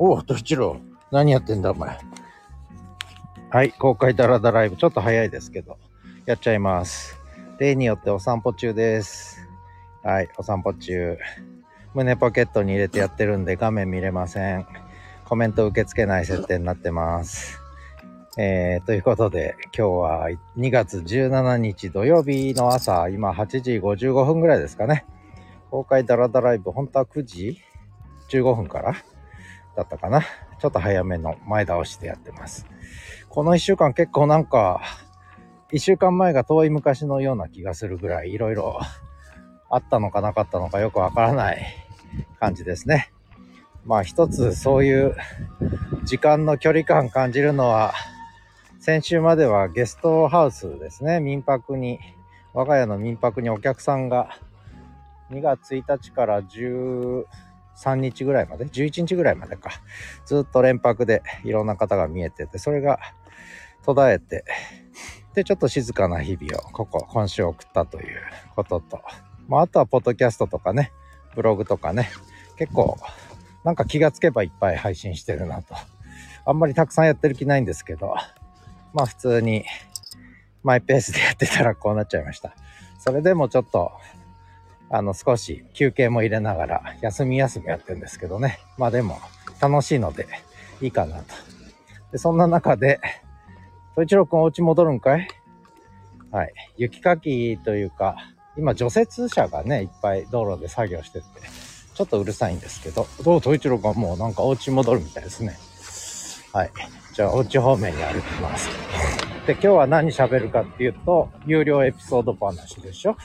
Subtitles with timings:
[0.00, 0.76] おお、と一郎。
[1.10, 1.98] 何やってんだ、お前。
[3.50, 4.76] はい、公開ダラダライブ。
[4.76, 5.76] ちょっと早いですけど、
[6.24, 7.18] やっちゃいます。
[7.58, 9.40] 例によってお散歩中です。
[10.04, 11.18] はい、お散歩中。
[11.94, 14.66] 胸ポケットに入れてやってるんで画面見れません。
[15.24, 17.58] コメント受け付けない設定になってます。
[18.38, 25.06] えー、ということで、今日は2月17日土曜日の朝、今8時55分ぐらいですかね。
[25.72, 27.58] 公開ダラダライブ、本当は9時
[28.30, 28.94] 15分から
[29.78, 30.22] だったかな。
[30.58, 32.66] ちょっと早めの前倒しでやってます。
[33.28, 34.80] この1週間結構なんか、
[35.70, 38.80] 1週間前が遠い昔のような気がするぐらいいろいろ
[39.70, 41.64] あったのかなかったのかよくわからない
[42.40, 43.12] 感じですね。
[43.84, 45.16] まあ一つそういう
[46.04, 47.94] 時間の距離感感じるのは、
[48.80, 51.20] 先週まではゲストハウスですね。
[51.20, 52.00] 民泊に、
[52.52, 54.30] 我が家の民泊にお客さんが
[55.30, 56.42] 2月1日から
[57.78, 59.70] 3日ぐらいまで、11日ぐらいまでか、
[60.26, 62.98] ずっと連泊でいろんな方が見えてて、それが
[63.84, 64.44] 途絶えて、
[65.34, 68.20] で、ちょっと静かな日々を、ここ、今週送ったという
[68.56, 69.00] ことと、
[69.46, 70.92] まあ、あとはポッドキャストとかね、
[71.36, 72.10] ブログとかね、
[72.56, 72.98] 結構、
[73.64, 75.74] なんか気がつけばいっぱい配信してるなと。
[76.44, 78.14] あんまりたくさんやってる気ないんですけど、
[78.92, 79.64] まあ普通に
[80.62, 82.54] マイペースでやってたらこうなっちゃいました。
[82.98, 83.92] それでもちょっと、
[84.90, 88.58] あの少し休憩も入れながら休み休みやってるんですけどね。
[88.78, 89.18] まあでも
[89.60, 90.26] 楽しいので
[90.80, 91.24] いいかなと。
[92.12, 93.00] で、そんな中で、
[93.92, 95.28] 統一郎くんお家戻るんかい？
[96.30, 96.52] はい。
[96.76, 98.16] 雪かきというか、
[98.56, 101.26] 今除雪車がね、いっぱい道路で作業してて、
[101.94, 103.36] ちょっとうるさいんですけど、どう？
[103.36, 105.58] 統一郎くんはもうなんかお家戻るみたいですね。
[106.52, 106.70] はい。
[107.12, 108.68] じゃあお家方面に歩きます。
[109.46, 113.16] で、今日は何喋るかっていうと、有料エピソード話でしょ？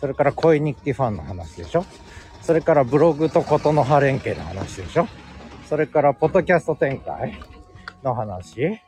[0.00, 1.84] それから恋日記ファンの話でしょ？
[2.40, 5.06] それからブログとことの葉連携の話でしょ？
[5.68, 7.38] それからポッドキャスト展開
[8.02, 8.80] の話？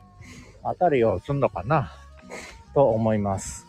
[0.65, 1.93] あたりをすんのかな？
[2.73, 3.67] と思います。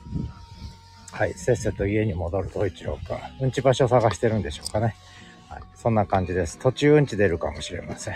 [1.11, 1.33] はい。
[1.33, 3.43] せっせと家に戻ると一郎くん。
[3.43, 4.95] うんち場所探してるんでしょうかね？
[5.49, 5.63] はい。
[5.75, 6.57] そんな感じです。
[6.59, 8.15] 途中うんち出るかもしれません。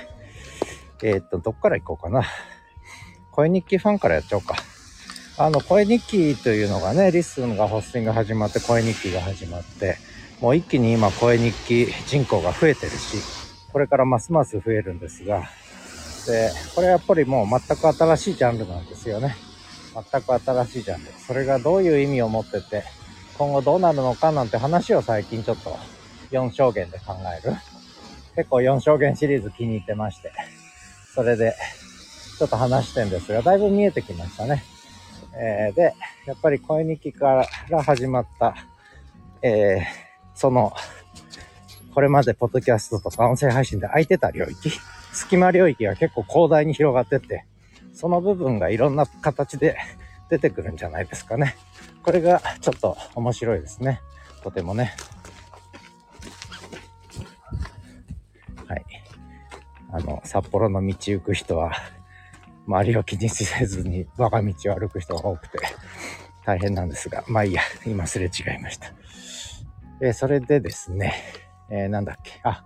[1.03, 2.25] えーっと、どっから行こうかな？
[3.31, 4.55] 声日記ファンからやっちゃおうか。
[5.39, 9.99] あの、声日記というのがね、 LISTEN がホスティング始まって、声日記が始まって、
[10.41, 13.21] もう一気に今、声日記人口が増えてるし、
[13.71, 15.43] これからますます増えるんですが、
[16.25, 19.37] で、これやっぱりもう全く新しいジャンルなんですよね。
[19.93, 21.13] 全く新しいジャンル。
[21.19, 22.83] それがどういう意味を持ってて、
[23.35, 25.77] 今後どうなるのかなんて話を最近ちょっと
[26.31, 27.53] 4証言で考える。
[28.35, 30.31] 結構4証言シリーズ気に入ってまして、
[31.13, 31.55] それで
[32.39, 34.63] ちょっと話してんですが、だいぶ見えてきましたね。
[35.39, 35.93] えーで、
[36.25, 38.55] やっぱり声日記から始まった、
[39.41, 40.71] えーその、
[41.95, 44.71] これまでポッドキャストとか音声配信で空いてた領域、
[45.11, 47.45] 隙間領域が結構広大に広がってて、
[47.91, 49.75] その部分がいろんな形で
[50.29, 51.55] 出てくるんじゃないですかね。
[52.03, 53.99] これがちょっと面白いですね。
[54.43, 54.95] とてもね。
[58.67, 58.85] はい。
[59.91, 61.71] あの、札幌の道行く人は、
[62.67, 65.59] 周りを気にせずに 我が道を歩く人が多くて
[66.45, 68.87] 大変なんですが、まあいいや、今すれ違いました。
[70.01, 71.13] えーそれでですね、
[71.69, 72.63] えーなんだっけ、あ、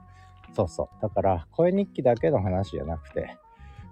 [0.56, 1.02] そうそう。
[1.02, 3.38] だから、声日記だけの話じゃなくて、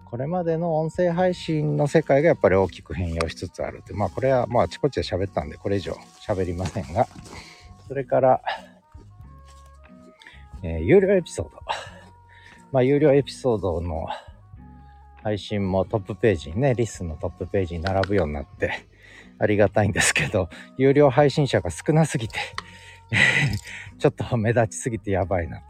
[0.05, 5.93] これまでの音声配信の世界がやっぱり大きく変容しつつあるって、まあこれはまああちこちで喋ったんで、これ以上
[6.27, 7.07] 喋りませんが、
[7.87, 8.41] それから、
[10.63, 11.59] えー有料エピソード。
[12.71, 14.07] まあ有料エピソードの
[15.29, 18.87] 配信もトップページにね、リスのトップページに並ぶようになって、
[19.37, 22.39] ありがたいんですけど、有料配信者が少なすぎて、
[23.99, 25.61] ちょっと目立ちすぎてやばいな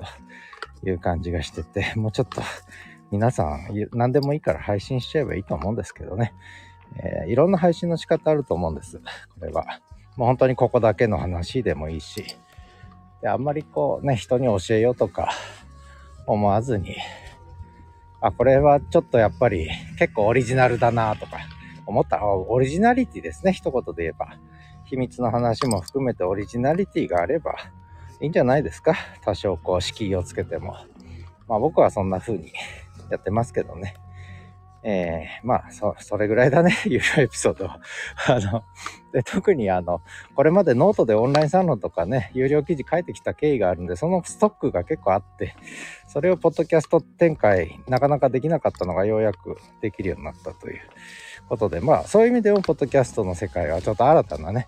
[0.81, 2.41] という感じがしてて、もうちょっと
[3.11, 6.33] 皆さん何でもいいから配信しちゃえばいいと思うんですけどね。
[6.95, 8.97] えーいろんな配信の仕方あると思うんです。
[8.97, 9.81] これは。
[10.15, 12.23] もう本当にここだけの話でもいいし、
[13.21, 15.33] であんまりこうね、人に教えようとか
[16.25, 16.95] 思わずに、
[18.21, 21.37] あ、これはちょっとやっぱり結構オリジナルだなとか
[21.85, 24.37] 思ったら、オリジナリティですね、一言で言えば。
[24.85, 27.53] 秘密の話も含めてオリジナリティがあれば
[28.19, 28.95] いいんじゃないですか？
[29.23, 30.75] 多少こう敷居をつけても。
[31.47, 32.51] まあ僕はそんな風に
[33.11, 33.93] やってますけどね。
[34.81, 37.69] えー、まあそ、それぐらいだね、 有料エピソード。
[37.69, 37.79] あ
[38.39, 38.63] の、
[39.11, 40.01] で、特にあの、
[40.35, 45.55] これまでノートでオンラインサロンとかね、有料記事書いてきた経緯があるんで、そのストックが結構あって、
[46.07, 50.81] それをポッドキャスト展開、なかなかできなかったのがようやくできるようになったという
[51.49, 54.67] ことで、まあ、そういう意味でも、ポッドキャストの世界はちょっと新たなね、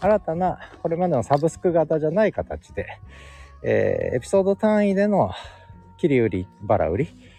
[0.00, 2.86] 新たな、これまでのサブスク型じゃない形で、
[3.62, 5.32] えーエピソード単位での
[5.96, 7.35] 切り売り、バラ売り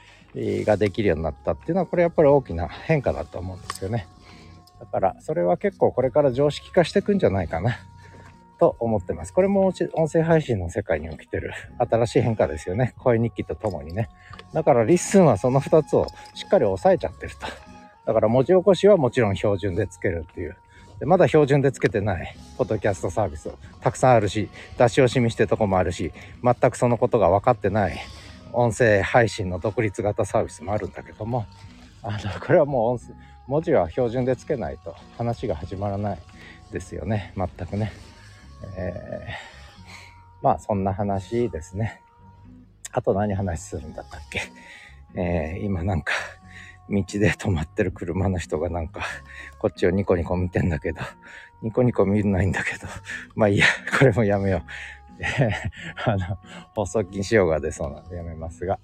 [0.66, 4.08] ができるようになったっていうのはこれやっぱり大きな変化だと思うんですよね
[4.80, 7.78] だからそれは結構これから常識化していくんじゃないかな
[8.60, 9.34] と思ってます。
[9.34, 12.94] これも音声配信の世界に起きてる新しい変化ですよね。
[12.98, 14.10] 声日記とともにね。
[14.54, 17.48] だから LISTEN はその2つをしっかり押さえちゃってると。
[18.06, 20.58] だから文字起こしはもちろん標準でつけるっていう。
[21.00, 26.12] でまだ標準でつけてないポッドキャストサービスをたくさんあるし、出し惜しみしてるとこもあるし、
[26.44, 28.00] 全くそのことが分かってない
[28.60, 31.46] 音声配信の独立型サービスもあるんだけども、
[32.02, 33.14] あの、これはもう音声、
[33.46, 36.20] 文字は標準でつけないと話が始まらない
[36.72, 37.34] ですよね。
[37.38, 37.92] 全くね。
[38.76, 42.02] えー、まあそんな話ですね。
[42.92, 44.42] あと何話するんだったっけ？
[45.14, 46.14] えー、今なんか
[46.90, 49.02] 道で止まってる車の人がなんか
[49.60, 51.02] こっちをニコニコ見てんだけど、
[51.62, 52.88] ニコニコ見ないんだけど、
[53.36, 53.68] まあいいや、
[54.00, 54.62] これもやめよう。
[56.06, 56.38] あの、
[56.76, 58.80] 放送禁止用が出そうなんでやめますが。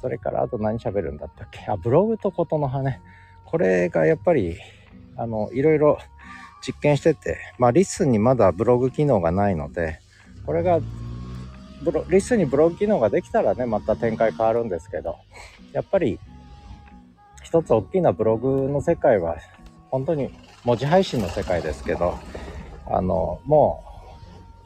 [0.00, 1.64] それからあと何喋るんだったっけ？
[1.68, 3.00] あ、ブログとことの葉ね。
[3.44, 4.56] これがやっぱり、
[5.16, 5.98] あの、いろいろ
[6.60, 10.00] 実験してて、まあ、リスにまだブログ機能がないので、
[10.44, 10.80] これが、
[11.82, 15.16] ブロリスにブログ機能ができたらね、また展開変わるんですけど、
[15.72, 16.18] やっぱり、
[17.42, 19.36] 一つ大きなブログの世界は、
[19.90, 20.30] 本当に
[20.64, 22.18] 文字配信の世界ですけど、
[22.86, 23.85] あの、もう、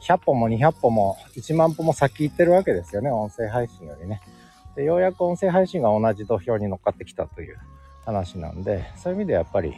[0.01, 4.21] 100本も200本も1万歩も先行ってるわけですよね、音声配信よりね。
[4.75, 7.57] で、ようやく音声配信が同じ土俵に乗っかってきたという
[8.05, 9.75] 話なんで、そういう意味でやっぱり、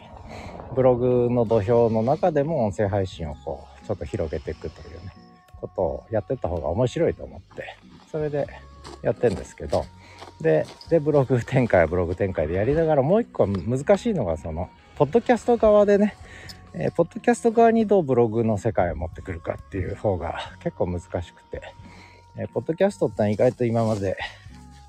[0.75, 5.13] ブログの土俵の中でも音声配信をこうちょっと広げていくというね
[5.61, 7.77] ことをやってった方が面白いと思って
[8.11, 8.47] それで
[9.01, 9.85] やってんですけど
[10.41, 16.15] ででブログ展開はブログ展開でやりながらもう一個難しいのがそのポッドキャスト側でね
[16.73, 21.61] えー、ポッドキャスト側にどうブログの世界を持ってくるかっていう方が結構難しくて、
[22.37, 24.17] えー、ポッドキャストって意外と今まで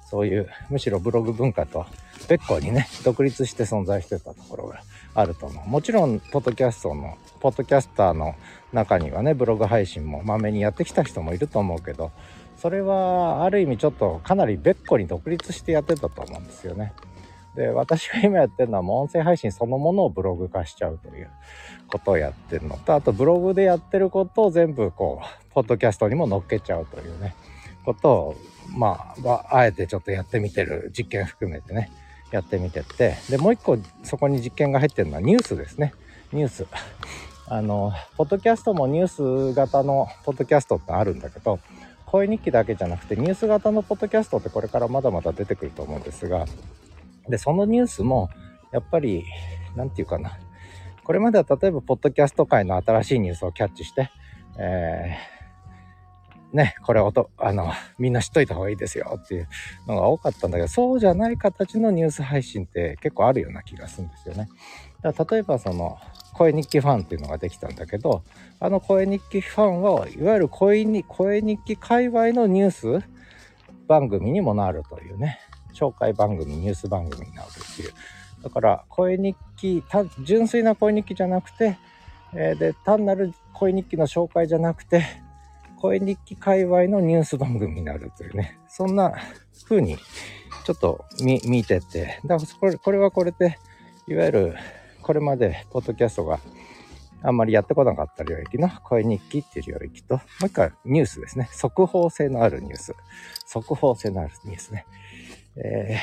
[0.08, 1.86] そういうむしろブログ文化と
[2.28, 4.80] 別個にね独立して存在してたところが
[5.14, 5.68] あると思う。
[5.68, 8.34] もちろん、ポッドキャストの、ポッドキャスターの
[8.72, 12.10] 中にはね、ブログ配信もまめにやってきた人もいると思うけど、
[12.56, 16.92] それはある意味ちょっとかなり別個に独立してやってたと思うんですよね。
[17.56, 21.30] で、私が今やってるのはもう音声配信そのものをブログ化しちゃうという
[21.86, 27.34] ことをやってるのと、あとブログでやってることを全部こう、ポッドキャストにも乗っけちゃうというね、
[27.84, 28.36] ことを、
[28.76, 31.90] まあ、あえてちょっとやってみてる実験含めてね、
[32.34, 35.94] やってみてってでもう一個そこに実験が入ってるのはニュースですね。
[36.32, 36.66] ニュース。
[37.46, 41.60] あのポッドキャストもニュース型のポッドキャストってあるんだけど
[42.06, 46.46] 声日記だけじゃなくてニュース型のポッドキャストってこれからまだまだ出てくると思うんですが
[47.28, 48.30] でそのニュースも
[48.72, 49.24] やっぱり
[49.76, 50.38] 何て言うかな
[51.04, 54.10] これまでは例えばポッドキャスト界の新しいニュースをキャッチして、
[54.58, 55.34] えー
[56.54, 59.48] ね、これ音、あの、みんな知っといた方がいいですよっていう
[59.88, 64.48] のが多かったんだけど、そうじゃない形のニュース配信って結構あるような気がするんですよね。
[65.02, 65.98] だから例えばその、
[66.32, 68.22] 声日記ファンっていうのができたんだけど、
[68.60, 72.70] あの声日記ファンは、いわゆる声に声日記界隈のニュー
[73.00, 73.04] ス
[73.88, 75.40] 番組にもなるというね、
[75.74, 77.92] 紹介番組、ニュース番組になるっていう。
[78.42, 79.82] だから、声日記、
[80.22, 81.78] 純粋な声日記じゃなくて、
[82.32, 85.04] えー、で、単なる声日記の紹介じゃなくて、
[85.84, 89.12] 声日記界隈のニュース番組になるというね、そんな
[89.68, 89.98] 風に
[90.64, 93.58] ちょっと見見てて、だからこれこれはこれで、
[94.08, 94.54] いわゆる
[95.02, 96.40] これまでポッドキャストが
[97.22, 101.48] あんまりやってこなかった領域の声日記っていう領域と、もう一回ニュースですね。
[101.52, 102.94] 速報性のあるニュース。
[103.46, 104.86] 速報性のあるニュースね。
[105.56, 105.98] え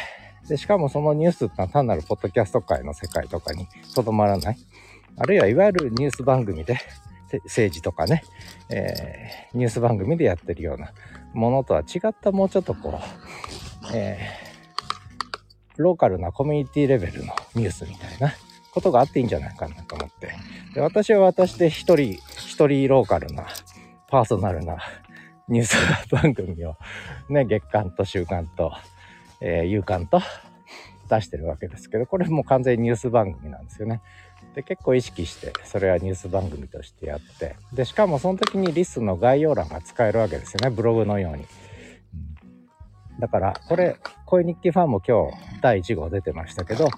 [0.45, 4.57] ー、でしかもそのニュースってのは単なるポッドキャスト界の世界とかにとどまらない。
[5.17, 6.77] あるいはいわゆるニュース番組で
[7.45, 8.23] 政治とかね、
[8.69, 10.91] えー、ニュース番組でやってるような
[11.33, 18.33] ものとは違ったもうちょっとこう、えー、ローカルなコミュニティレベルのニュースみたいな
[18.73, 20.33] ことがあっていいんじゃないかなと思って。
[20.73, 23.45] で私は私で一人、一人ローカルな、
[24.07, 24.77] パーソナルな
[25.47, 25.75] ニュース
[26.09, 26.77] 番組を
[27.29, 28.71] ね、月間と週間と、
[29.41, 30.21] えー、夕刊と
[31.09, 34.01] 出してるわけですけど、これも完全にニュース番組なんですよね。
[34.55, 41.45] で結構意識してそれはニュース番組としてやってでしかもその時にリスの概要欄が使えるわけですよねブログのように、
[43.19, 46.89] だからこれ声日記ファンも今日第1号出てましたけど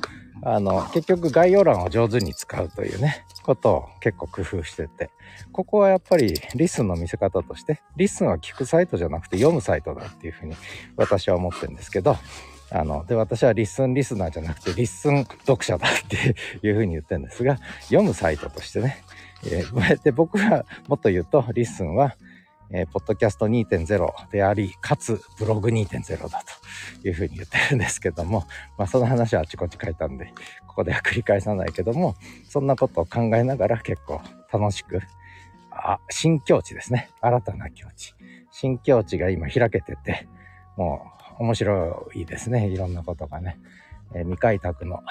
[0.45, 5.09] あの結局概要欄を上手に使うというねことを結構工夫してて
[5.51, 10.55] ここはやっぱり LISTEN の見せ方として LISTEN は聞くサイトじゃなくて読むサイトだっていうふうに
[10.97, 12.17] 私は思ってるんですけど
[12.73, 19.03] あの、で、私は LISTEN リスナーじゃなくて、 LISTEN 読者だっていうふうに言ってるんですが、読むサイトとしてね、
[19.45, 22.15] えー、で、僕はもっと言うと、 LISTEN は、
[22.75, 26.43] えー、ポッドキャスト2.0であり、かつブログ2.0だ
[27.01, 30.33] というふうに言ってるんですけども、 まあその話はあちこち書いたんで、
[30.65, 32.15] ここでは繰り返さないけども、
[32.49, 35.01] そんなことを考えながら結構楽しく、
[35.69, 37.11] あ、新境地ですね。
[37.21, 38.15] 新たな境地。
[38.49, 40.27] 新境地が今開けてて、
[40.75, 41.05] も
[41.39, 42.67] う面白いですね。
[42.67, 43.59] いろんなことがね。
[44.15, 45.03] えー、未開拓の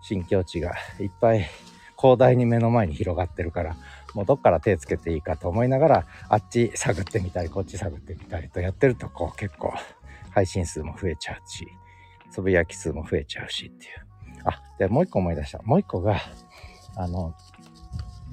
[0.00, 1.48] 新境地がいっぱい
[1.98, 3.76] 広大に目の前に広がってるから
[4.18, 9.72] もうどっから手つけていいかと思いながらあっち探ってみたりこっち探ってみたりとやってるとこう結構
[10.30, 11.68] 配信数も増えちゃうし
[12.28, 13.92] つぶやき数も増えちゃうしっていう
[14.42, 16.20] あでもう一個思い出したもう一個が
[16.96, 17.32] あの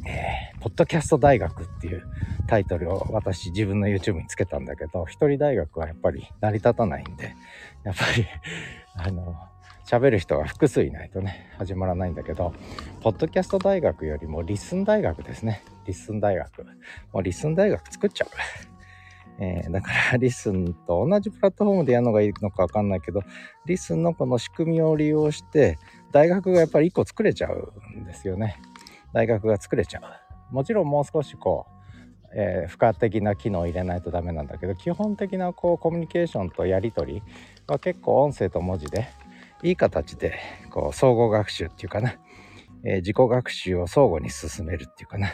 [0.08, 2.04] えー、ポッドキャスト大学っていう
[2.48, 7.36] タイトルを私自分の YouTube につけたんだけど、一人大学はやっぱり成り立たないんで、
[7.84, 8.27] やっぱり、
[8.96, 9.36] あの、
[9.84, 12.54] 喋る人が複数いないとね、始まらないんだけど、
[13.01, 15.63] ポッドキャスト大学よりも LISTEN 大学ですね。
[15.86, 16.63] LISTEN 大学。
[17.13, 18.30] もう LISTEN 大学作っちゃう。
[19.38, 23.22] えー、だから LISTEN と同じプラットフォームでやるのがいいのかわかんないけど、
[23.65, 25.77] LISTEN のこの仕組みを利用して、
[26.12, 28.58] 大学がやっぱり1個作れちゃうんですよね。
[29.13, 30.00] 大学が作れちゃ
[30.51, 30.54] う。
[30.54, 31.75] もちろんもう少しこう、
[32.38, 37.24] えー、付加的な機能を入れないとダメなんだけど、基本的なこうコミュニケーションとやり取り
[37.68, 39.08] は結構音声と文字で
[39.63, 40.38] いい形で
[40.70, 42.15] こう総合学習っていうかな、
[42.84, 45.30] えー、自己学習を相互に進めるっていうかな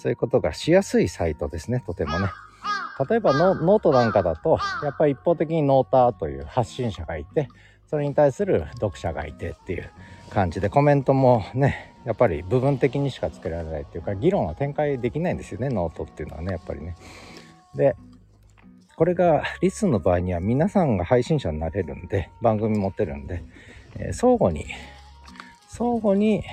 [0.00, 2.28] そういうことがしやすいサイトですねとてもね。
[3.08, 7.48] 例えばノートなんかだとやっぱり一方的にノーターという発信者がいて
[7.86, 9.90] それに対する読者がいてっていう
[10.30, 16.96] 感じでコメントもねやっぱり部分的にしかつけられないっていうか議論は展開できないんですよねノートっていうのはねやっぱりね。
[17.74, 17.96] で
[19.00, 23.42] これがリスの場合には皆さんが配信者になれるんで、番組持ってるんで、
[23.96, 24.66] えー、相互に、
[25.68, 26.44] 相互に、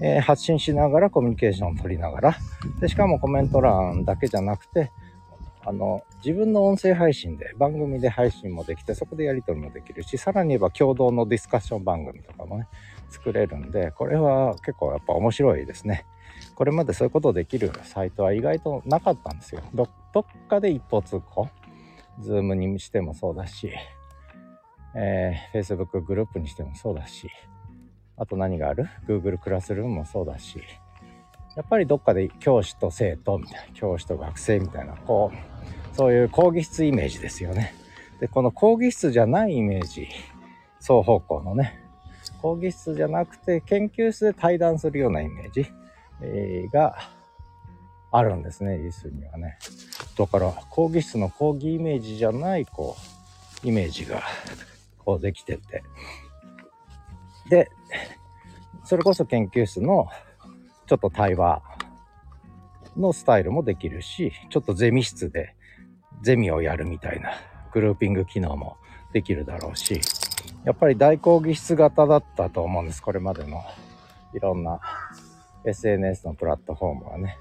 [0.00, 2.36] えー、発信しながらコミュニケーションを取りながら、
[2.80, 4.92] で、しかもコメント欄だけじゃなくて、
[5.64, 12.68] あの、自分の音声配信で、番組で配信もできて、そこでやり取りもできるし、さらに言えば共同のディスカッション番組とかもね、
[13.10, 16.06] 作れるんで、これは結構やっぱ面白いですね。
[16.54, 19.62] これまでそういうことできるサイトは意外となかったんですよ。
[19.74, 21.48] どどっかで一方通行。
[22.20, 23.70] Zoom にしてもそうだし、
[24.96, 27.30] えー、Facebook グループにしてもそうだし、
[28.18, 30.62] あと何がある ?Google クラスルームもそうだし、
[31.56, 37.74] やっぱりどっかで教師と生徒みたいな、教師と学生みたいな、こう、そういう講義室イメージですよね。
[38.20, 40.08] で、この講義室じゃないイメージ、
[40.80, 41.80] 双方向のね、
[42.42, 45.66] 講義室じゃなくて研究室で対談するようなイメージ、
[46.20, 46.96] えー、が
[48.10, 49.58] あるんですね、リスにはね。
[50.16, 52.96] だから、講義室の講義イメージじゃない、こ
[53.64, 54.22] う、イメージが、
[54.98, 55.82] こうできてて。
[57.48, 57.70] で、
[58.84, 60.08] それこそ研究室の、
[60.86, 61.62] ちょっと対話
[62.96, 65.54] のスタイルもできるし、ちょっとゼミ室で
[66.22, 67.32] ゼミをやるみたいな
[67.72, 68.76] グルーピング機能も
[69.12, 70.00] できるだろうし、
[70.64, 73.02] やっぱり大講義室型だったと思うんです。
[73.02, 73.62] これまでの
[74.34, 74.80] いろんな
[75.64, 77.38] SNS のプラットフォームはね。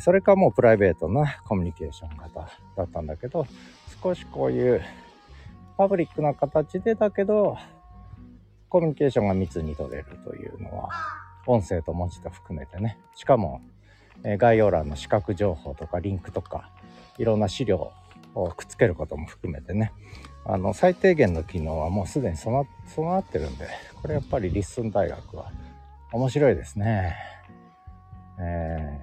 [0.00, 3.46] それかもうプライベートなコミュニケーション型だったんだけど、
[4.02, 4.82] 少しこういう
[5.76, 7.56] パブリックな形でだけど、
[8.70, 10.90] コミュニケーションが密に取れるというのは、
[11.46, 12.98] 音声と文字と含めてね。
[13.16, 13.60] しかも、
[14.22, 16.70] え概要欄の視覚情報とかリンクとか、
[17.18, 17.92] いろんな資料
[18.36, 19.92] をくっつけることも含めてね、
[20.44, 22.64] あの、最低限の機能はもうすでに備
[22.96, 23.66] わってるんで、
[24.00, 25.50] これやっぱり LISTEN 大学は
[26.12, 27.16] 面白いですね。
[28.38, 29.00] え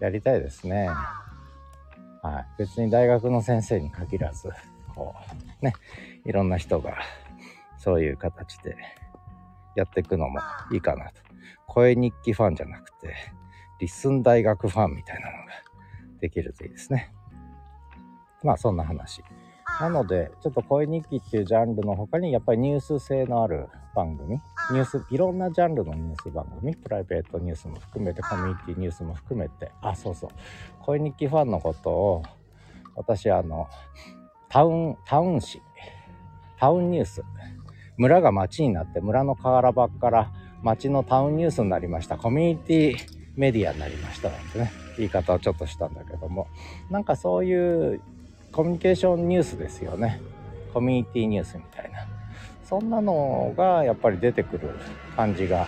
[0.00, 0.88] ー、やりたいですね。
[2.22, 2.46] はい。
[2.58, 4.48] 別に大学の先生に限らず、
[4.94, 5.16] こ
[5.60, 5.72] う、ね、
[6.24, 6.98] いろんな人が
[7.78, 8.76] そういう形で
[9.78, 10.40] やっていくのも
[10.72, 11.22] いいかなと。
[11.66, 13.14] 声日記ファンじゃなくて、
[13.78, 15.52] リスン大学ファンみたいなのが
[16.20, 17.12] できるといいですね。
[18.42, 19.22] まあそんな話。
[19.80, 24.40] なので、ちょっと声日記っていうジャンルの他に、やっぱりニュース性のある番組、
[24.72, 30.30] ニュース、いろんなジャンルのニュース番組、プライベートニュースも含めて、コミュニティニュースも含めて、あ、そうそう、
[30.80, 32.22] 声日記ファンのことを、
[32.96, 33.68] 私、あの、
[34.48, 35.62] タウン、タウン誌、
[36.58, 37.22] タウンニュース、
[37.98, 46.46] 村が町になって、村の河原場から町のタウンニュースになりました、コミュニティメディアになりましたなんてね、言い方をちょっとしたんだけども、
[46.90, 48.00] なんかそういう
[48.52, 50.20] コミュニケーションニュースですよね。
[50.72, 52.06] コミュニティニュースみたいな。
[52.64, 54.70] そんなのがやっぱり出てくる
[55.16, 55.66] 感じが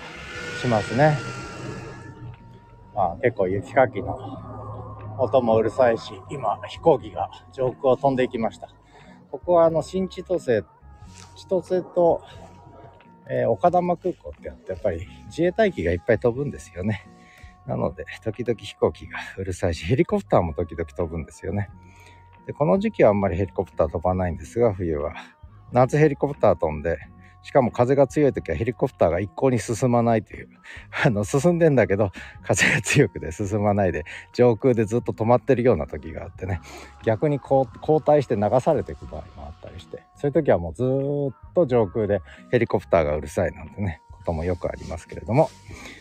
[0.61, 1.17] しますね。
[2.95, 4.19] まあ結構雪かきの
[5.19, 8.69] 音もうるさいし、今飛行機が上空を飛んでいきました。
[9.31, 10.65] ここはあの新千歳、
[11.37, 12.23] 千歳と、
[13.29, 17.07] えー、岡玉空港ってやってやっぱり自衛隊機がいっぱい飛ぶんですよね。
[17.67, 21.71] なので時々飛行機がうるさいし、ヘリコプターも時々飛ぶんですよね。
[22.47, 25.15] で、この時期はあんまりヘリコプター飛ばないんですが、冬は。
[25.73, 26.99] 夏ヘリコプター飛んで、
[27.42, 30.49] しかも風が強い時はヘリコプターが一向に進まないという
[31.04, 32.11] あの進んでんだけど
[32.42, 36.61] 風が強くて進まないで上空でずっと止まってるような時があってね。
[37.02, 42.20] 逆にこう後退して流されていく場合もあったりしてそういう時はもうずっと上空で
[42.50, 45.49] ヘリコプターがうるさいなんてねこともよくありますけれども。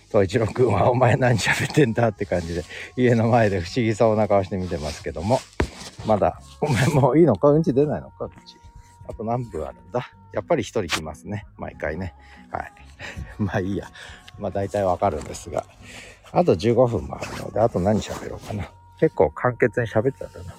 [0.09, 2.63] 東一郎君は「お前何喋ってんだ?」って感じで
[2.97, 5.39] 家の前で不思議そうな顔して見てますけども。
[6.07, 7.49] まだ「お前もういいのか？
[7.51, 8.25] うんち出ないのか？
[8.25, 8.57] うんち」
[9.09, 10.11] あと何分あるんだ？
[10.31, 11.47] やっぱり一人来ますね。
[11.57, 12.13] 毎回ね。
[12.51, 12.71] はい。
[13.41, 13.87] まあいいや。
[14.37, 15.65] まあ大体わかるんですが。
[16.31, 18.71] あと15分もあるので、あと何喋ろうかな。
[18.99, 20.55] 結構簡潔に喋ってたんだな。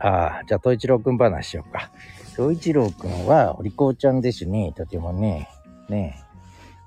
[0.00, 1.90] ああ、じゃあ、東一郎くん話しようか。
[2.36, 4.72] 東一郎くんは、お利口ちゃんですね。
[4.76, 5.48] とてもね。
[5.88, 6.22] ね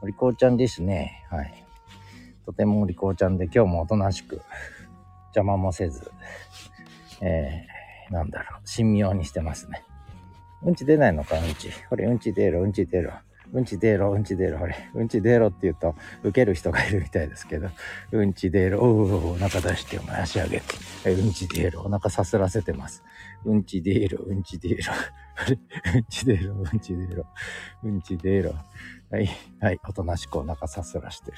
[0.02, 1.26] お利口ちゃんですね。
[1.30, 1.66] はい。
[2.46, 4.42] とてもお利口ちゃんで、今日もおとなしく、
[5.34, 6.12] 邪魔もせず、
[7.22, 7.66] え、
[8.12, 9.84] なんだろう、神妙にしてますね。
[10.64, 11.70] うんち出ないのか、うんち。
[11.90, 13.14] ほれ、うんち出ろ、うんち出ろ。
[13.54, 17.70] うんち出ろ、うんち出ろ、ほれ、うんち出ろって言うと、受ける人がいるみたいですけど、
[18.12, 20.62] うんち出ろ、おお、お腹出して、お前足上げ
[21.04, 23.04] て、うんち出ろ、お腹さすらせてます。
[23.44, 24.94] うんち出ろ、うんち出ろ、
[25.96, 27.26] うんち出ろ、うんち出ろ、
[27.84, 28.54] うんち出ろ。
[29.12, 31.38] はい、はい、おとなしくお腹さすらしてる。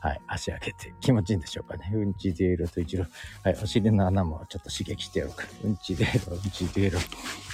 [0.00, 1.90] はい、足上げて気持ちいいんでしょうかね。
[1.92, 3.06] うんち出ろと一郎。
[3.42, 5.44] はい、お尻の穴もちょっと刺激してやろうか。
[5.64, 6.98] うんち出ろ、うんち出ろ、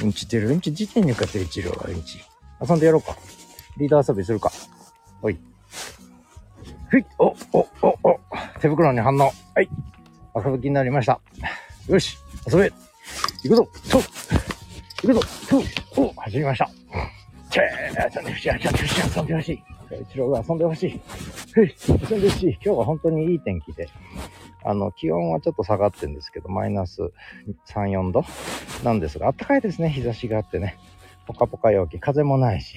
[0.02, 2.22] うんち出ろ、うんち自転に向かって一郎はうんち。
[2.60, 3.16] 遊んでやろうか。
[3.78, 4.52] リーダー遊びするか。
[5.22, 5.38] ほい。
[6.88, 8.20] ふい、お、お、お、お、
[8.60, 9.32] 手袋に反応。
[9.54, 9.68] はい。
[10.36, 11.20] 遊ぶ気になりました。
[11.88, 12.70] よし、遊べ。
[13.42, 13.98] 行くぞ、と
[15.02, 15.20] 行くぞ、
[15.96, 16.70] とお、走りました。
[17.54, 19.62] チェー遊んでほしい、遊んでほしい、遊んでほしい。
[20.10, 21.00] 一郎が遊んでほしい。
[21.52, 22.52] ふい、遊んでほしい。
[22.54, 23.88] 今日は本当にいい天気で。
[24.64, 27.00] あの、気温はちょっと下がってるんですけど、マイナス
[27.68, 28.24] 3、4度
[28.82, 30.78] なんですが、暖かいですね、日差しがあってね。
[31.28, 32.76] ポカポカ陽気、風もないし。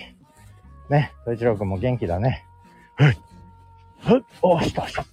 [0.92, 2.46] ね、一郎君も元気だね。
[2.98, 3.18] はい。
[4.02, 4.24] はい。
[4.44, 5.04] お、したした。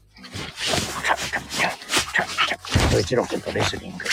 [2.88, 4.04] 統一郎君とレスリング。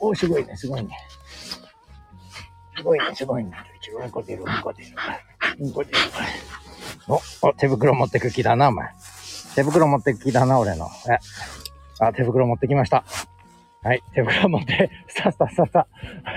[0.00, 0.96] お、お、お、すごいね、すごいね。
[2.76, 3.52] すごいね、すごいね。
[4.02, 4.88] うんこ出る、うんこ出る。
[5.60, 5.98] うんこ出る。
[7.08, 8.88] お、お、手袋持ってく気だな、お前。
[9.54, 10.88] 手袋持ってく気だな、俺の。
[11.08, 11.18] え。
[12.04, 13.04] あ、手袋持ってきました。
[13.82, 15.86] はい、手袋持って、スタスタスタスタ。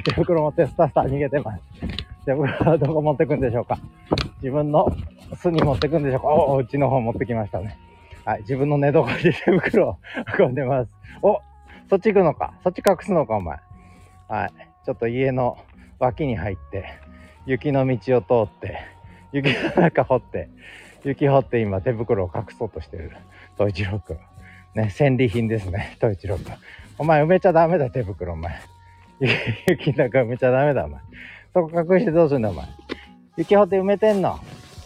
[0.03, 1.61] 手袋持って、スタスタ逃げてます。
[2.25, 3.79] 手袋はどこ持ってくんでしょうか
[4.41, 4.95] 自分の
[5.35, 7.77] 巣に持ってくんでしょうかおお、うちの方持ってきましたね。
[8.25, 9.97] はい、自分の寝床で 手袋を
[10.37, 10.91] 運んでます。
[11.21, 11.39] お
[11.89, 13.57] そっち行くのかそっち隠すのかお前。
[14.27, 14.51] はい、
[14.85, 15.57] ちょっと家の
[15.99, 16.85] 脇に入って、
[17.45, 18.79] 雪の道を通って、
[19.31, 20.49] 雪の中掘って、
[21.03, 23.11] 雪掘って今手袋を隠そうとしてる。
[23.57, 24.17] 東一郎くん。
[24.75, 26.53] ね、戦利品ですね、東一郎くん。
[26.97, 28.59] お前埋めちゃダメだ、手袋、お前。
[29.67, 31.01] 雪の中埋めちゃダメだ、お前。
[31.53, 32.67] そこ隠してどうすんだ、お前。
[33.37, 34.39] 雪掘って埋めてんの。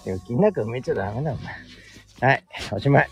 [0.06, 2.32] 雪の中埋めちゃダメだ、お前。
[2.32, 3.10] はい、おしまい。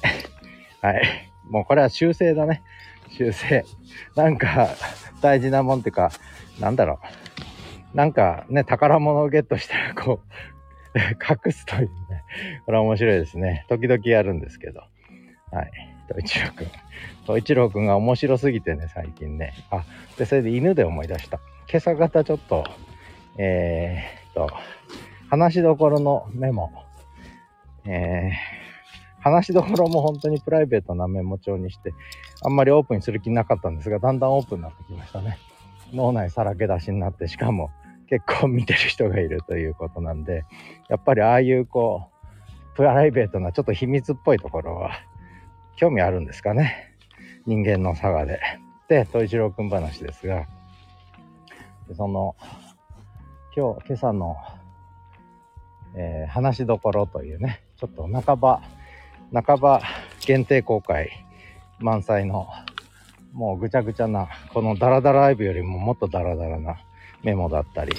[0.82, 1.02] はい。
[1.50, 2.62] もうこれは修正だね。
[3.10, 3.66] 修正。
[4.16, 4.70] なんか、
[5.22, 6.12] 大事なもんっていうか、
[6.60, 7.59] なんだろう。
[7.94, 12.24] なんかね、宝物をゲットしたら、こう、 隠すというね。
[12.66, 13.66] これは面白いですね。
[13.70, 14.82] 時々やるんですけど。
[15.52, 15.72] はい。
[16.08, 16.68] 東一郎くん。
[17.24, 19.54] 東一郎くんが面白すぎてね、最近ね。
[19.72, 19.84] あ、
[20.18, 21.40] で、それで犬で思い出した。
[21.70, 22.64] 今朝方ちょっと、
[23.38, 24.50] えー、っと、
[25.30, 26.72] 話しどころのメモ。
[27.86, 31.94] えー、話しどころも本当にプライベートなメモ帳にして、
[32.44, 35.38] あんまりオープンにする気なかったんですが、だんだんオープンになってきましたね。
[35.94, 37.72] 脳内さらけ出しになって、しかも
[38.10, 40.44] 結構見てる人がいるということなんで、
[40.90, 42.10] やっぱりああいうこ
[42.74, 44.92] う、プライベートなちょっと秘密っぽいところは、
[45.76, 46.96] 興味あるんですかね。
[47.46, 48.40] 人間の差がで。
[48.88, 50.48] で、東一郎くん話ですが、
[51.96, 52.36] その、
[53.56, 54.38] 今日、今朝の、
[55.96, 58.62] えー、話しどころというね、ちょっと半ば、
[59.32, 59.82] 半ば
[60.26, 61.12] 限定公開
[61.80, 62.48] 満載の、
[63.34, 66.80] もうぐちゃぐちゃな、このダラダラライブよりももっとダラダラな
[67.24, 67.94] メモだったり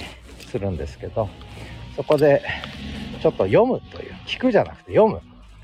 [0.46, 1.28] するんですけど、
[1.96, 2.42] そこで
[3.20, 5.20] ちょっと読むという、聞くじゃなくて読む。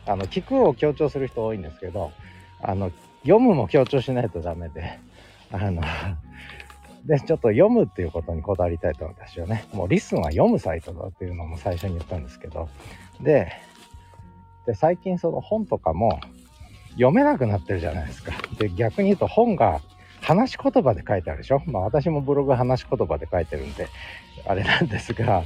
[0.07, 2.13] あの、聞くを強調する人多いんですけど、
[2.61, 2.93] あの、
[3.23, 4.99] 読むも強調しないとダメで、
[5.51, 5.83] あの、
[7.07, 9.65] で、ちょっと読むっていうことにこだわりたいと私はね。
[9.73, 12.69] もうリスンは読むサイトだっていうのも最初に言ったんですけど。
[13.21, 13.53] で、
[14.67, 16.21] で最近その本とかも
[16.93, 18.33] 読めなくなってるじゃないですか。
[18.59, 19.81] で、逆に言うと本が
[20.23, 21.63] 話し言葉で書いてあるでしょ？
[21.67, 23.89] まあ私もブログ話し言葉で書いてるんで、
[24.47, 25.45] あれなんですが、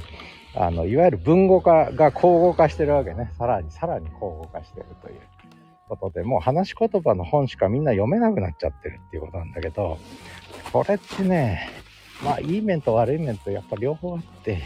[0.55, 3.31] あの、いわゆる文語化が口語化してるわけね。
[3.37, 5.19] さらに、さらに口語化してるという
[5.87, 9.97] ことで、もう話し言葉の本しかみんな読めなくなっちゃってるっていうことなんだけど、
[10.73, 11.69] これってね、
[12.23, 14.61] まあいい面と悪い面とやっぱ両方あって、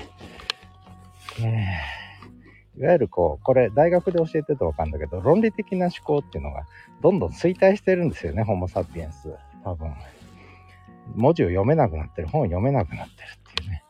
[1.39, 1.81] ね
[2.77, 6.65] いわゆるこう、これ大学で教えてるとわかるんだけど、論理的な思考っていうのが
[7.01, 9.29] どんどん衰退してるんですよね、ホモ・サピエンス。
[9.65, 9.93] 多分。
[11.15, 13.83] 文字を読めなくなってる、本を読めなくなってるっていうね、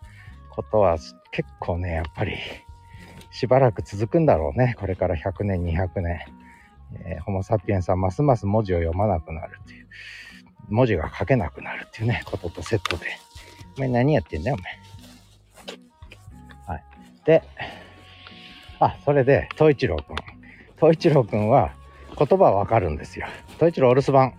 [0.49, 0.97] ことは
[1.31, 2.37] 結構ね、やっぱり
[3.29, 4.75] しばらく続くんだろうね。
[4.79, 6.19] これから100年、200年。
[7.03, 9.87] えー、ホモ・サピエンスはますます文字を読まなくなるっていう。
[10.69, 13.05] 文字が書けなくなるっていうね、こととセットで。
[13.77, 14.61] お前何やってんだよ、お
[16.69, 16.77] 前。
[16.77, 16.83] はい。
[17.25, 17.43] で、
[18.79, 20.15] あ、それで、東一郎くん。
[20.77, 21.73] 東一郎くんは
[22.17, 23.27] 言葉はわかるんですよ。
[23.55, 24.33] 東一郎お留守番、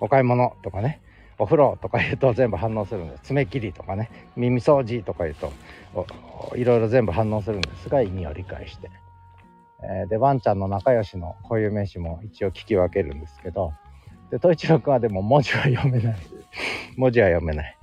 [0.00, 1.00] お買い物とかね、
[1.38, 3.22] お風呂とか言うと全部反応するんです。
[3.24, 5.52] 爪切りとかね、耳掃除とか言うと、
[6.56, 8.90] いろいろ全部反応するんですが、意味を理解して。
[9.82, 13.72] えー、で、ワンちゃんの仲良しの固有名詞も一応聞き分けるんですけど、
[14.30, 16.16] で、統一郎君はでも文字は読めない。
[16.96, 17.76] 文字は読めない。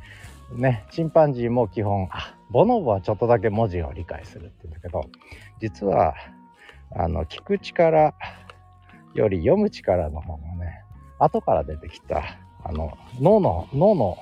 [0.51, 5.05] ね、チンパンジーも基本、あ、ボノボはちょっとだけ文字を理解するって言うんだけど、
[5.59, 6.13] 実は、
[6.91, 8.13] あの、聞く力
[9.13, 10.84] より読む力の方がね、
[11.19, 12.23] 後から出てきた、
[12.63, 14.17] あの、脳の、脳の、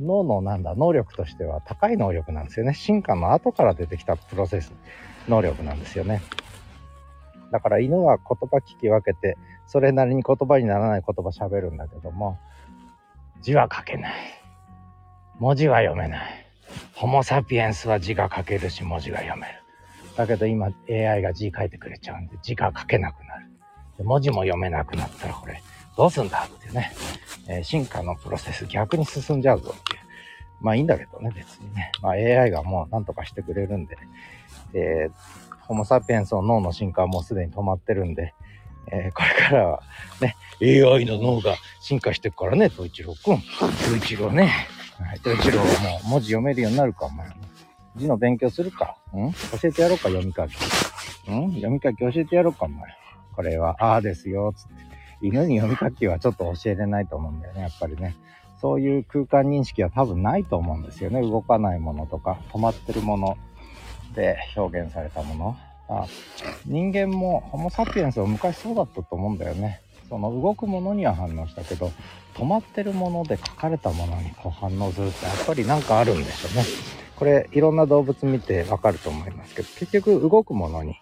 [0.00, 2.74] 脳のなんだ、能力としては高い能力なんですよね。
[2.74, 4.72] 進化の後から出てきたプロセス、
[5.28, 6.22] 能力なんですよね。
[7.50, 12.38] だから犬は言葉聞き分けて、それなりに言葉にならない言葉喋るんだけども、
[13.40, 14.14] 字は書けない。
[15.38, 16.46] 文字は読めない。
[16.94, 19.54] ホモ・サピエンスは字が書けるし、文字が読める。
[20.16, 23.46] だけど今 AI が字書いてくれちゃうんで、字が書けなくなる。
[24.02, 25.62] 文字も読めなくなったらこれ、
[25.96, 26.92] どうすんだっていうね、
[27.48, 30.00] えー、進化のプロセス逆に進んじゃうぞっていう。
[30.60, 31.92] まあいいんだけどね、別にね。
[32.02, 33.96] まあ AI がもう何とかしてくれるんで、
[34.72, 38.34] えー、ホモ・サピエンスの脳の進化はもうすでに止まってるんで、
[38.90, 39.82] えー、これからは
[40.20, 43.36] ね、AI の脳が進化してくからね、東一郎くん。
[43.38, 44.68] 東一郎ね。
[44.98, 47.28] はい、東一郎はもう文字読めるようになるか、お前。
[47.96, 48.96] 字の勉強するか。
[49.14, 49.32] ん？
[49.32, 50.50] 教えてやろうか、読み書き。
[51.30, 51.52] ん？
[51.54, 52.82] 読み書き教えてやろうか、お前。
[53.34, 54.83] これは、ああですよ、つって。
[55.26, 58.16] 犬に読み書きはちょっと教えれないと思うんだよね、やっぱりね。
[58.60, 61.20] そういう空間認識は多分ないと思うんですよね。
[61.20, 63.36] 動かないものとか、止まってるもの
[64.14, 65.56] で表現されたもの。
[65.88, 66.06] あ
[66.66, 69.80] 人間もホモ・サピエンスは昔そうだったと思うんだよね。
[70.08, 71.90] その動くものには反応したけど
[72.34, 76.64] 止まってるもので書かれたものにこう反応するってやっぱりなんかあるんでしょうね。
[77.16, 80.96] これいろんな動物見てわかると思いますけど結局動くものに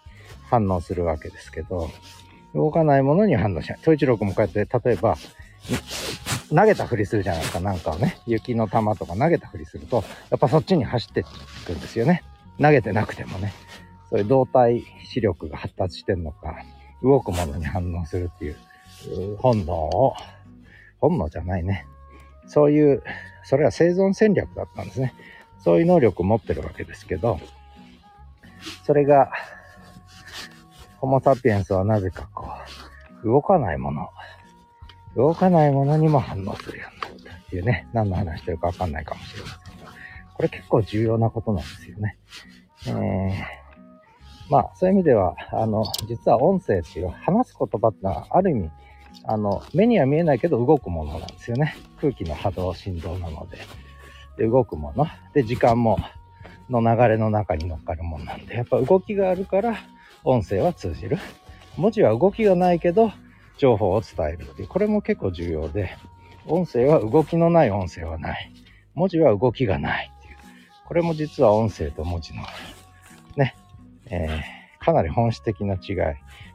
[0.49, 1.89] 反応するわけですけど
[2.53, 3.79] 動かないものに反応しない。
[3.81, 5.17] 統一郎君もこうやって例えば
[6.49, 11.23] 投げたふりするじゃないですかなんかをね雪の玉とか投げたふりするとやっぱそっちに走ってい
[11.65, 12.23] くんですよね。
[12.61, 13.53] 投げてなくてもね。
[14.09, 16.55] そういう動体視力が発達してんのか、
[17.01, 18.55] 動くものに反応するっていう
[19.37, 20.13] 本能を、
[20.99, 21.87] 本能じゃないね。
[22.47, 23.03] そういう、
[23.43, 25.15] それは生存戦略だったんですね。
[25.57, 27.39] そういう能力を持ってるわけですけど、
[28.85, 29.31] それが、
[31.03, 32.47] ホモ・サピエンスはなぜかこ
[33.25, 34.07] う、動かないもの、
[35.17, 39.91] 動かないものにも反応するようになったっていうね、何の話してるかわかんないかもしれませんが、
[40.33, 42.17] これ結構重要なことなんですよね。
[42.87, 43.33] えー
[44.49, 48.71] まあ、そういう意味では、あの、実は音声っていう話す言葉ってのは、ある意味、
[49.25, 51.75] あの、目には見えないけど動くものなんですよね。
[51.99, 53.57] 空気の波動、振動なので。
[54.37, 55.05] で、動くもの。
[55.33, 55.99] で、時間も、
[56.69, 59.75] の流れの中に乗っかるものなんで、やっぱ動きがあるから、
[60.23, 61.17] 音声は通じる。
[61.77, 63.11] 文字は動きがないけど、
[63.57, 65.97] 情報を伝えるっていう、これも結構重要で、
[66.45, 68.51] 音声は動きのない音声はない。
[68.95, 70.37] 文字は動きがないっていう。
[70.85, 72.43] これも実は音声と文字の、
[73.37, 73.55] ね、
[74.07, 75.97] えー、かなり本質的な違い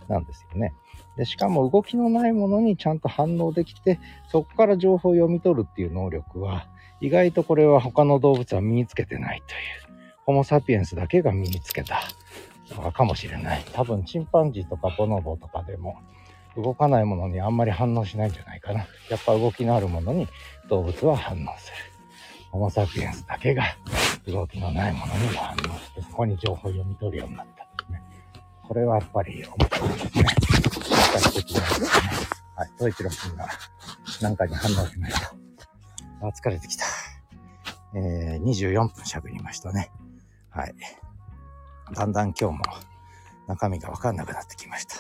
[0.09, 0.73] なんですよね。
[1.17, 6.69] でしかも動きのないものにちゃんと反応できて、そこから情報を読み取るっていう能力は、
[7.01, 12.01] 意外とこれは他の動物は身につけてないという、ホモ・サピエンスだけが身につけた
[12.75, 13.65] とかかもしれない。
[13.73, 15.99] 多分チンパンジーとかボノボとかでも、
[16.57, 18.87] 動かないものにあんまり反応しないんじゃないかな。
[19.11, 20.27] やっぱ動きのあるものに
[20.69, 21.77] 動物は反応する。
[22.51, 23.65] ホモ・サピエンスだけが
[24.27, 28.03] 動きのないものにも反応して、そこに情報を読み取るようになったんですね。
[28.67, 30.25] これはやっぱり面白いですね。
[30.83, 31.89] 社会的なですね。
[32.57, 32.71] はい。
[32.79, 33.47] トイチロ君が
[34.21, 35.35] 何かに反応しました。
[36.23, 36.85] あ、疲れてきた。
[37.95, 39.91] えー、24分喋りましたね。
[40.51, 40.75] はい。
[41.95, 42.65] だんだん今日も
[43.47, 44.97] 中身がわかんなくなってきました。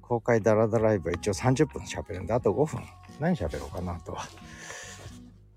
[0.00, 2.82] 公開ダラダライブは一応30分喋るんで、あと5分
[3.20, 4.24] 何喋ろうかなとは。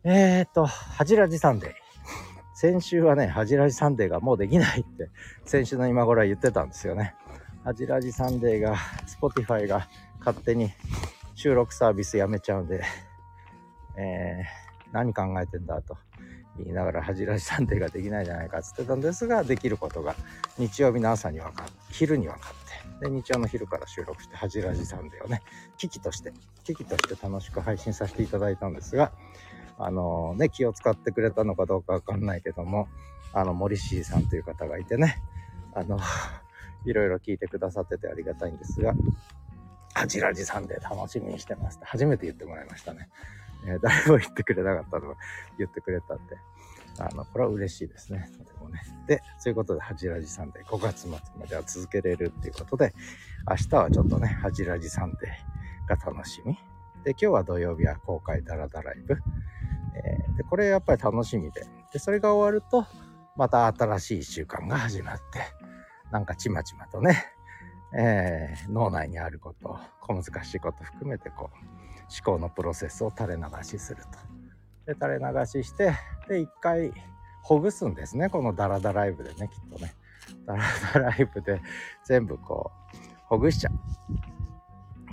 [0.03, 1.71] えーと、はじらじサンデー。
[2.53, 5.09] 先週はね、ハジラジサンデーがもうできないって、
[5.45, 7.15] 先週の今頃は言ってたんですよね。
[7.63, 8.75] ハジラジサンデーが、
[9.19, 10.71] Spotify が勝手に
[11.33, 12.83] 収録サービスやめちゃうんで、
[13.97, 15.97] えー、何考えてんだと
[16.59, 20.15] 言いながらはじらじサンデーができないじゃないかっつってたんですができることが
[20.57, 25.41] 日曜日の朝に分かって昼に分かってで日曜の昼から収録してはじらじサンデーをね
[25.77, 26.33] 嬉々として
[26.63, 29.11] 嬉々として楽しく配信させていただいたんですが
[29.77, 32.87] あのね気を使ってくれたのかどうかわかんないけども
[33.33, 35.21] あの森ーさんという方がいてね
[35.73, 35.99] あの
[36.85, 38.93] いろいろ聞いてくださっててありがたいんですが
[39.93, 43.09] はじらじサンデー楽しみにしてますって初めて言ってもらいましたね。
[43.65, 45.15] えー、 誰も言ってくれなかったのが
[45.57, 46.37] 言ってくれたんで、
[46.99, 48.29] あの、これは嬉しいですね。
[48.37, 48.81] とてもね。
[49.07, 52.93] で、そういうことで、ハジラジサンデー5月末までは続けれるっていうことで、
[53.49, 56.53] 明日はちょっとね、ハジラジサンデーが楽しみ。
[57.03, 59.17] で、今日は土曜日は公開ダラダライブ。
[59.95, 61.65] えー、で、これやっぱり楽しみで。
[61.91, 62.85] で、それが終わると、
[63.35, 65.41] また新しい1週間が始まって、
[66.11, 67.25] なんかちまちまとね、
[67.97, 71.74] えー、脳内にあること小難しいこと含めてこう
[72.09, 74.93] 思考のプロセスを垂れ流しすると。
[74.93, 75.93] で垂れ流しして
[76.27, 76.91] で一回
[77.41, 79.93] ほぐすんですねこのダラダライブでねきっとね。
[80.45, 80.63] ダラ
[80.93, 81.61] ダライブで
[82.03, 83.73] 全部こうほぐしちゃう。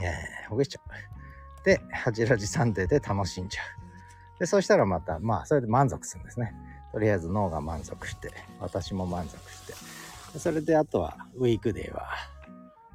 [0.03, 1.65] えー、ほぐしちゃう。
[1.65, 3.63] で、ハジラジサンデーで楽しんじゃ
[4.37, 4.41] う。
[4.41, 6.55] で、そしたらまた、まあ、それで満足するんですね。
[6.93, 9.67] とりあえず脳が満足して、私も満足し
[10.33, 10.39] て。
[10.39, 12.09] それで、あとは、ウィークデーは、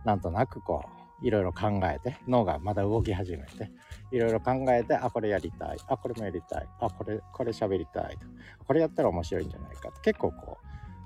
[0.04, 0.86] なんとなくこ
[1.22, 3.72] う、いろいろ考えて、脳がまだ動き始めて、
[4.12, 5.78] いろいろ考えて、あ、これやりたい。
[5.88, 6.68] あ、これもやりたい。
[6.80, 8.26] あ、これ、これ喋りたいと。
[8.66, 10.00] これやったら面白いんじゃないかと。
[10.02, 10.58] 結構こ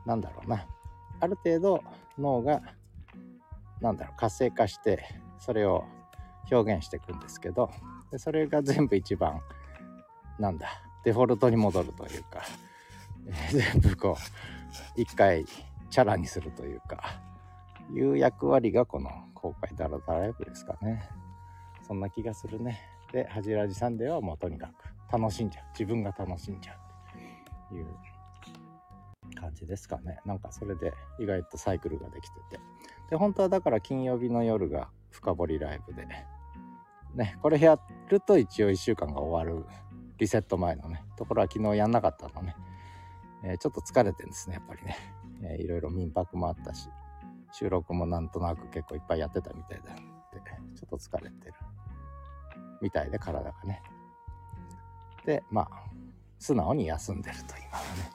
[0.05, 0.65] う、なんだろうな。
[1.19, 1.83] ある程度
[2.17, 2.61] 脳が、
[3.79, 5.03] なんだろう、活性化して、
[5.39, 5.85] それを
[6.51, 7.71] 表現していくんですけど、
[8.11, 9.41] でそれが全部一番、
[10.37, 10.67] なんだ、
[11.03, 12.43] デフォルトに戻るというか、
[13.27, 15.45] えー、全部こう、一回
[15.89, 17.21] チャラにするというか、
[17.93, 21.09] いう役割がこの公開ダラダライブですかね。
[21.91, 22.79] そんな気がするね。
[23.11, 24.67] で、ハジラジサンデーはもうとにか
[25.09, 25.65] く楽しんじゃう。
[25.77, 26.77] 自分が楽しんじゃう
[27.65, 27.85] っていう
[29.37, 30.21] 感じですかね。
[30.25, 32.61] なんかそれで意外とサイクルができてて。
[33.09, 36.07] で、本当はだから金曜日の夜が深掘りライブで、
[37.13, 37.77] ね、これや
[38.07, 39.65] ると一応1週間が終わる
[40.17, 42.55] リセット前のね、ところは昨日やんなかったのね。
[43.43, 44.95] えー、ちょっと疲れてるんですね、やっぱりね。
[45.43, 46.87] えー、いろいろ民泊もあったし。
[47.53, 49.99] 収録もなんとなく結構いっぱいやってたみたいだで、
[50.75, 51.53] ちょっと疲れてる
[52.81, 53.81] みたいで体がね。
[55.25, 55.67] で、まあ、
[56.39, 58.11] 素直に休んでると今はね。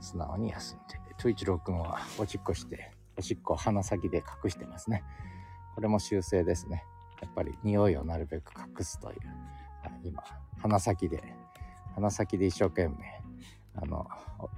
[0.00, 1.00] 素直に休んで。
[1.16, 5.04] ト一郎くんはおしっこして、おしっこ鼻先で隠してますね。
[5.74, 6.84] これも修正ですね。
[7.22, 9.18] やっぱり匂いをなるべく隠すという。
[9.82, 10.22] はい、今、
[10.58, 11.22] 鼻先で、
[11.94, 12.96] 鼻先で一生懸命、
[13.76, 14.06] あの、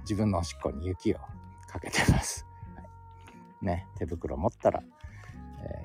[0.01, 1.17] 自分のおしっこに雪を
[1.67, 2.45] かけてます。
[2.45, 2.57] はい
[3.61, 4.83] ね手袋持ったら、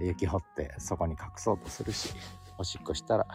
[0.01, 2.15] えー、雪掘ってそこに隠そうとするし
[2.59, 3.27] おしっこしたら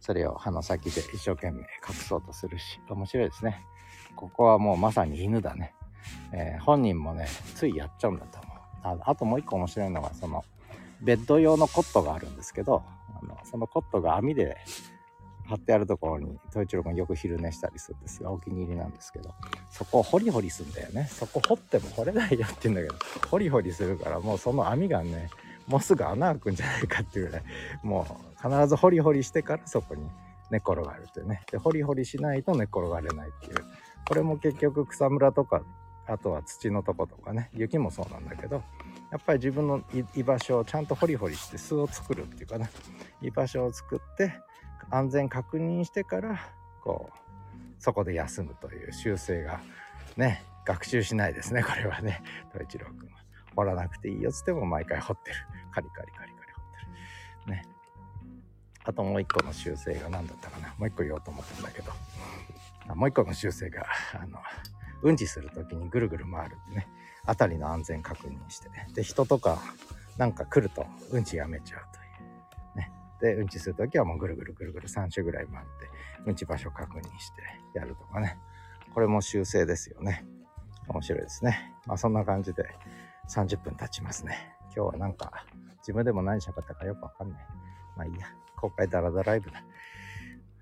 [0.00, 3.64] それを歯の先で一生懸命隠そうとするし面白いですね。
[4.16, 5.74] ここはもうまさに犬だね、
[6.32, 8.58] えー、本人もねついやっちゃうんだと思う。
[8.82, 10.44] ああともう一個面白いのがその
[11.00, 12.82] ベッド用のコットがあるんですけど
[13.22, 14.56] あのそのコットが網で
[15.46, 19.34] 貼ってあるところに統一郎君よく昼寝したりするんですがお気に入りなんですけど。
[19.70, 21.08] そこをホリホリすんだよね。
[21.10, 25.30] そこ掘っても掘れないよって言うんだけどホリホリするからもうその網がね
[25.68, 27.42] もうすぐ穴開くんじゃないかっていうぐらい
[27.82, 28.06] も
[28.42, 30.02] う必ずホリホリしてからそこに
[30.50, 31.42] 寝転がるっていうね。
[31.50, 33.56] でホリホリしないと寝転がれないっていう。
[34.06, 35.62] これも結局草むらとか
[36.06, 37.50] あとは土のとことかね。
[37.52, 38.62] 雪もそうなんだけど
[39.10, 39.82] やっぱり自分の
[40.16, 42.70] 居場所をちゃんとホリホリして巣を作るっていうかね。
[43.20, 44.32] 居場所を作って
[44.90, 46.40] 安全確認してから
[46.82, 47.18] こう
[47.78, 49.60] そこで休むという習性が
[50.16, 52.22] ね学習しないですねこれはね。
[52.50, 53.17] 統一郎君は。
[53.58, 54.30] 掘らなくていいよ。
[54.30, 55.36] っつっても毎回掘ってる。
[55.72, 57.56] カリカリカリカリ掘ってる。
[57.56, 57.66] ね。
[58.84, 60.68] あともう一個の習性が何だったかな。
[60.78, 61.92] もう一個言おうと思ったんだけど。
[62.94, 64.38] もう一個の習性があの
[65.02, 66.86] うんちする時にぐるぐる回るってね。
[67.26, 68.68] 辺りの安全確認して。
[68.68, 69.58] ねで人とか
[70.18, 72.76] なんか来るとうんちやめちゃうという。
[72.76, 72.92] ね。
[73.20, 75.68] でうんちする時はもうぐるぐるぐるぐる3周ぐらい回って
[76.26, 77.42] うんち場所確認して
[77.74, 78.38] やるとかね。
[78.94, 80.24] これも修正ですよね。
[80.86, 81.74] 面白いですね。
[81.86, 82.64] まあそんな感じで
[83.28, 85.44] 30分経ちますね今日はなんか
[85.78, 87.38] 自分でも何喋ったかよくわかんない
[87.96, 89.62] まあいいや公開ダラダライブだ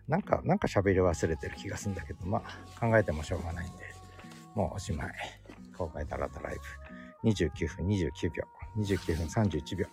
[0.09, 3.77] なんかなんか喋り忘れてる気がするんだけどまあ考えてもしょうがないんで
[4.55, 5.13] もうおしまい
[5.77, 6.57] 公開ダラダライ
[7.23, 8.45] ブ29分29秒
[8.79, 9.87] 29分31秒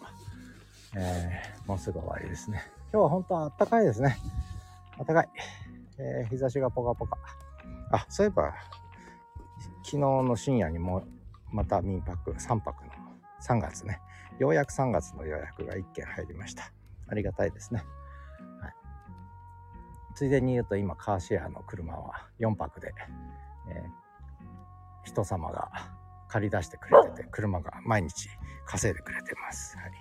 [0.95, 2.63] えー、もうすぐ終わりですね。
[2.91, 4.17] 今日は本当は暖かいですね。
[4.97, 5.29] 暖かい。
[5.97, 7.17] えー、日差しがポカポカ。
[7.91, 8.53] あ、そういえば、
[9.83, 11.07] 昨日の深夜にもう
[11.53, 12.91] また民泊3泊の
[13.41, 14.01] 3月ね。
[14.39, 16.73] ようやく3月の予約が1件入りました。
[17.07, 17.85] ありがたいですね。
[18.61, 18.73] はい。
[20.15, 22.93] ついでに言うと今カーシェアの車は4泊で、
[23.69, 24.03] えー
[25.03, 25.69] 人様が
[26.27, 28.29] 借り出してくれてて車が毎日
[28.65, 29.91] 稼いでくれてます、はい、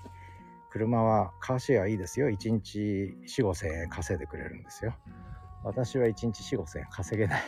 [0.70, 4.94] 車はカーシェアいいですよ1日4 5千円稼いでくれるんですよ
[5.64, 7.42] 私は1日4 5千円稼げない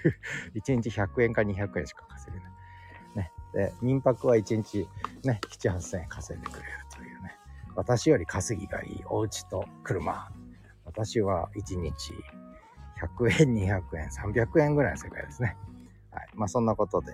[0.56, 2.52] 1日100円か200円しか稼げない
[3.56, 4.86] で民泊は1日
[5.24, 7.36] ね7 8千円稼いでくれるというね
[7.74, 10.28] 私より稼ぎがいいお家と車
[10.84, 12.12] 私は1日
[13.18, 15.56] 100円200円300円ぐらいの世界ですね
[16.16, 16.28] はい。
[16.34, 17.12] まあそんなことで、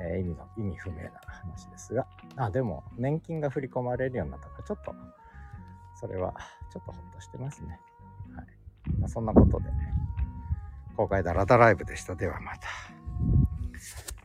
[0.00, 2.06] えー意味の、意味不明な話ですが、
[2.36, 4.94] あ、でも年金が振り込まれるようになったから、ちょっと、
[6.00, 6.34] それは
[6.72, 7.80] ちょっとほっとしてますね。
[8.36, 8.46] はい。
[9.00, 9.92] まあそんなことで、ね
[10.96, 12.14] 公開ダラダライブでした。
[12.14, 14.15] ではまた。